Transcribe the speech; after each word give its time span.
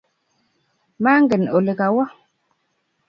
Mangen 1.03 1.43
olegawa 1.57 2.05